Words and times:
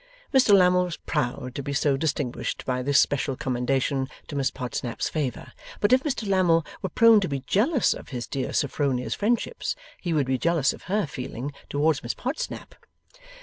Mr 0.33 0.51
Lammle 0.57 0.85
was 0.85 0.97
proud 0.97 1.53
to 1.53 1.61
be 1.61 1.73
so 1.73 1.91
soon 1.91 1.99
distinguished 1.99 2.65
by 2.65 2.81
this 2.81 2.99
special 2.99 3.35
commendation 3.37 4.09
to 4.27 4.35
Miss 4.35 4.49
Podsnap's 4.49 5.09
favour. 5.09 5.53
But 5.79 5.93
if 5.93 6.01
Mr 6.01 6.27
Lammle 6.27 6.65
were 6.81 6.89
prone 6.89 7.19
to 7.19 7.27
be 7.27 7.41
jealous 7.41 7.93
of 7.93 8.09
his 8.09 8.25
dear 8.25 8.51
Sophronia's 8.51 9.13
friendships, 9.13 9.75
he 10.01 10.11
would 10.11 10.25
be 10.25 10.39
jealous 10.39 10.73
of 10.73 10.85
her 10.89 11.05
feeling 11.05 11.53
towards 11.69 12.01
Miss 12.01 12.15
Podsnap. 12.15 12.73